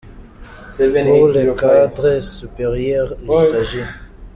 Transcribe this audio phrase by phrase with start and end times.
[0.77, 3.77] Pour les cadres supérieurs, il s’agit:.